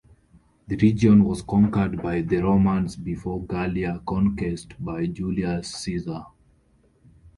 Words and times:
The 0.67 0.77
region 0.77 1.23
was 1.25 1.43
conquered 1.43 2.01
by 2.01 2.21
the 2.23 2.37
Romans 2.37 2.95
before 2.95 3.43
Gallia 3.45 4.01
conquest 4.03 4.73
by 4.83 5.05
Julius 5.05 5.67
Caesar. 5.75 6.25